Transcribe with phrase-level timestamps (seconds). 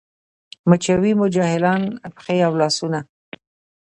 [0.69, 1.81] مچوي مو جاهلان
[2.15, 2.99] پښې او لاسونه